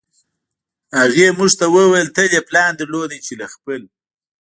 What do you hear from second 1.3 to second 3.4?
موږ ته وویل تل یې پلان درلود چې